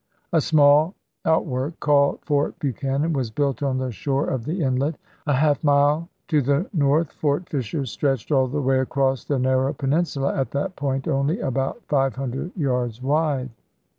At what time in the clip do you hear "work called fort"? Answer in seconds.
1.45-2.57